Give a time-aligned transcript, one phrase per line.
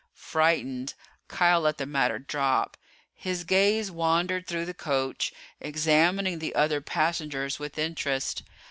[0.15, 0.95] Frightened,
[1.29, 2.75] Kial let the matter drop.
[3.13, 8.41] His gaze wandered through the coach, examining the other passengers with interest.